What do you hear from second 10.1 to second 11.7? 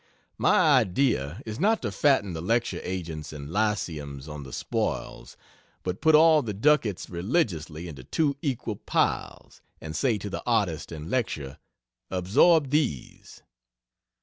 to the artist and lecturer,